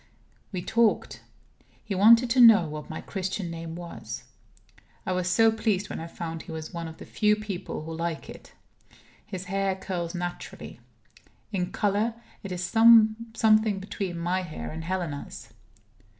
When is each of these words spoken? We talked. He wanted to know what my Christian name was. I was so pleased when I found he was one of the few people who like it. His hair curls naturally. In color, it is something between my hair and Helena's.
We 0.51 0.63
talked. 0.63 1.21
He 1.83 1.93
wanted 1.93 2.27
to 2.31 2.39
know 2.39 2.67
what 2.67 2.89
my 2.89 3.01
Christian 3.01 3.51
name 3.51 3.75
was. 3.75 4.23
I 5.05 5.11
was 5.11 5.29
so 5.29 5.51
pleased 5.51 5.91
when 5.91 5.99
I 5.99 6.07
found 6.07 6.41
he 6.41 6.51
was 6.51 6.73
one 6.73 6.87
of 6.87 6.97
the 6.97 7.05
few 7.05 7.35
people 7.35 7.83
who 7.83 7.93
like 7.93 8.27
it. 8.27 8.53
His 9.23 9.45
hair 9.45 9.75
curls 9.75 10.15
naturally. 10.15 10.79
In 11.51 11.71
color, 11.71 12.15
it 12.41 12.51
is 12.51 12.63
something 12.63 13.79
between 13.79 14.17
my 14.17 14.41
hair 14.41 14.71
and 14.71 14.83
Helena's. 14.83 15.53